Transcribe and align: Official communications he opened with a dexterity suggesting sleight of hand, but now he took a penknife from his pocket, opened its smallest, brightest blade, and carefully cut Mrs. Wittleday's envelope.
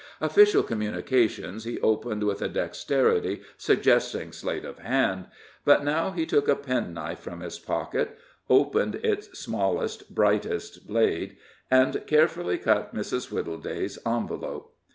Official 0.19 0.63
communications 0.63 1.63
he 1.63 1.79
opened 1.81 2.23
with 2.23 2.41
a 2.41 2.49
dexterity 2.49 3.43
suggesting 3.55 4.31
sleight 4.31 4.65
of 4.65 4.79
hand, 4.79 5.27
but 5.63 5.83
now 5.83 6.09
he 6.09 6.25
took 6.25 6.47
a 6.47 6.55
penknife 6.55 7.19
from 7.19 7.41
his 7.41 7.59
pocket, 7.59 8.17
opened 8.49 8.95
its 9.03 9.37
smallest, 9.37 10.15
brightest 10.15 10.87
blade, 10.87 11.37
and 11.69 12.01
carefully 12.07 12.57
cut 12.57 12.95
Mrs. 12.95 13.31
Wittleday's 13.31 13.99
envelope. 14.03 14.75